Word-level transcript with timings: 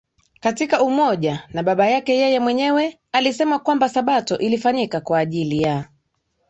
katika 0.39 0.83
Umoja 0.83 1.47
na 1.53 1.63
Baba 1.63 1.87
yake 1.89 2.15
Yeye 2.15 2.39
Mwenyewe 2.39 2.99
alisema 3.11 3.59
kwamba 3.59 3.89
Sabato 3.89 4.37
ilifanyika 4.37 5.01
kwa 5.01 5.19
ajili 5.19 5.61
ya 5.61 5.85